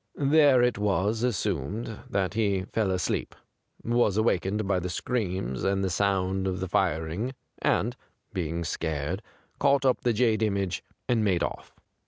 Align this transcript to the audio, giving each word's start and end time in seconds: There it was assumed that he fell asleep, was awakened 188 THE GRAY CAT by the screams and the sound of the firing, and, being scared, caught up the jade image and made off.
There 0.15 0.63
it 0.63 0.79
was 0.79 1.21
assumed 1.21 1.99
that 2.09 2.33
he 2.33 2.63
fell 2.63 2.89
asleep, 2.89 3.35
was 3.83 4.17
awakened 4.17 4.61
188 4.61 4.63
THE 4.63 4.63
GRAY 4.63 4.63
CAT 4.63 4.67
by 4.67 4.79
the 4.79 4.89
screams 5.29 5.63
and 5.63 5.83
the 5.83 5.89
sound 5.91 6.47
of 6.47 6.59
the 6.59 6.67
firing, 6.67 7.35
and, 7.61 7.95
being 8.33 8.63
scared, 8.63 9.21
caught 9.59 9.85
up 9.85 10.01
the 10.01 10.11
jade 10.11 10.41
image 10.41 10.83
and 11.07 11.23
made 11.23 11.43
off. 11.43 11.75